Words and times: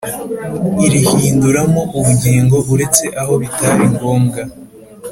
irihinduramo 0.85 1.81
ubugingo 1.99 2.57
uretse 2.73 3.05
aho 3.21 3.33
bitari 3.41 3.85
ngombwa 3.93 4.41